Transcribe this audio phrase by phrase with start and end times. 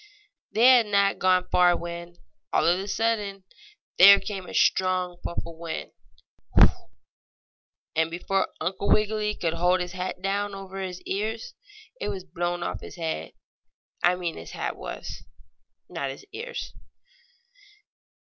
[0.51, 2.15] They had not gone far when,
[2.51, 3.43] all of a sudden,
[3.99, 5.91] there came a strong puff of wind,
[7.95, 11.53] and, before Uncle Wiggily could hold his hat down over his ears,
[11.99, 13.33] it was blown off his head.
[14.01, 15.23] I mean his hat was
[15.87, 16.73] not his ears.